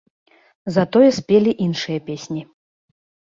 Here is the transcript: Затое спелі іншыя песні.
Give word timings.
Затое 0.77 1.09
спелі 1.19 1.51
іншыя 1.65 1.99
песні. 2.09 2.41